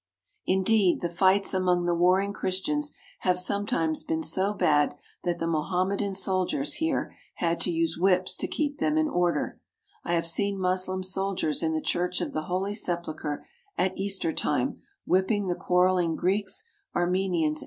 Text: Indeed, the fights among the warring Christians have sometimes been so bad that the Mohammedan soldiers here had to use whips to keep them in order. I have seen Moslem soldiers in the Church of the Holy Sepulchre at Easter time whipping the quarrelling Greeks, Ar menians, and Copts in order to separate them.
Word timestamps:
Indeed, 0.47 1.01
the 1.01 1.09
fights 1.13 1.53
among 1.53 1.85
the 1.85 1.93
warring 1.93 2.33
Christians 2.33 2.91
have 3.19 3.37
sometimes 3.37 4.01
been 4.03 4.23
so 4.23 4.51
bad 4.51 4.95
that 5.23 5.37
the 5.37 5.45
Mohammedan 5.45 6.15
soldiers 6.15 6.73
here 6.81 7.15
had 7.35 7.61
to 7.61 7.71
use 7.71 7.99
whips 7.99 8.35
to 8.37 8.47
keep 8.47 8.79
them 8.79 8.97
in 8.97 9.07
order. 9.07 9.61
I 10.03 10.13
have 10.15 10.25
seen 10.25 10.57
Moslem 10.59 11.03
soldiers 11.03 11.61
in 11.61 11.73
the 11.73 11.81
Church 11.81 12.19
of 12.19 12.33
the 12.33 12.45
Holy 12.49 12.73
Sepulchre 12.73 13.45
at 13.77 13.95
Easter 13.95 14.33
time 14.33 14.81
whipping 15.05 15.45
the 15.45 15.53
quarrelling 15.55 16.15
Greeks, 16.15 16.63
Ar 16.95 17.05
menians, 17.07 17.09
and 17.11 17.11
Copts 17.11 17.11
in 17.11 17.25
order 17.27 17.29
to 17.29 17.29
separate 17.29 17.43
them. 17.43 17.59